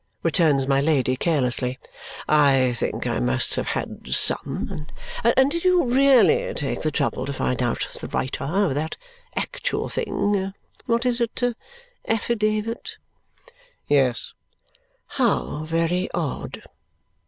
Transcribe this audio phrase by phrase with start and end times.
[0.23, 1.77] returns my Lady carelessly.
[2.27, 4.87] "I think I must have had some.
[5.23, 8.97] And did you really take the trouble to find out the writer of that
[9.35, 10.53] actual thing
[10.87, 11.39] what is it!
[12.07, 12.97] affidavit?"
[13.87, 14.33] "Yes."
[15.21, 16.63] "How very odd!"